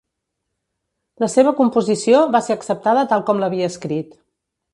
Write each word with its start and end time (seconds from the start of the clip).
La 1.23 1.29
seva 1.33 1.53
composició 1.59 2.23
va 2.37 2.41
ser 2.47 2.57
acceptada 2.57 3.05
tal 3.13 3.27
com 3.29 3.45
l'havia 3.45 3.71
escrit. 3.75 4.19